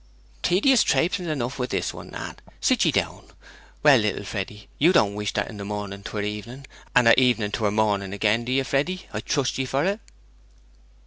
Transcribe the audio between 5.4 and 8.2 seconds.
the morning that 'twere evening, and at evening that 'twere morning